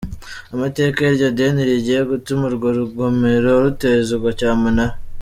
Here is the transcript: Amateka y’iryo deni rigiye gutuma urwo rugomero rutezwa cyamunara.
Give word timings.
Amateka 0.53 0.97
y’iryo 1.01 1.29
deni 1.37 1.61
rigiye 1.69 2.01
gutuma 2.11 2.43
urwo 2.49 2.67
rugomero 2.77 3.49
rutezwa 3.63 4.29
cyamunara. 4.39 4.93